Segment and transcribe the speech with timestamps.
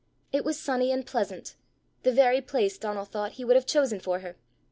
[0.31, 1.55] It was sunny and pleasant
[2.01, 4.35] the very place, Donal thought, he would have chosen for her.